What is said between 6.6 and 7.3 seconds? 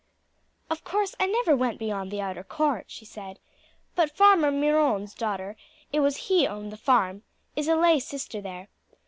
the farm